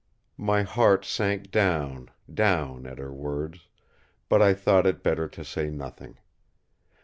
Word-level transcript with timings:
My 0.39 0.63
heart 0.63 1.05
sank 1.05 1.51
down, 1.51 2.09
down, 2.33 2.87
at 2.87 2.97
her 2.97 3.13
words; 3.13 3.67
but 4.29 4.41
I 4.41 4.55
thought 4.55 4.87
it 4.87 5.03
better 5.03 5.27
to 5.27 5.45
say 5.45 5.69
nothing. 5.69 6.17